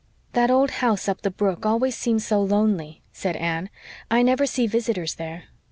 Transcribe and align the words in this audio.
"That 0.33 0.49
old 0.49 0.71
house 0.81 1.07
up 1.07 1.21
the 1.21 1.29
brook 1.29 1.63
always 1.63 1.95
seems 1.95 2.25
so 2.25 2.41
lonely," 2.41 3.03
said 3.13 3.35
Anne. 3.35 3.69
"I 4.09 4.23
never 4.23 4.47
see 4.47 4.65
visitors 4.65 5.13
there. 5.13 5.43